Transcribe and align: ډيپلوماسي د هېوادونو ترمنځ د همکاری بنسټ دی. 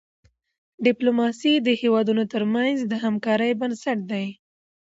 ډيپلوماسي 0.85 1.53
د 1.67 1.69
هېوادونو 1.81 2.23
ترمنځ 2.33 2.77
د 2.91 2.93
همکاری 3.03 3.51
بنسټ 3.61 3.99
دی. 4.11 4.27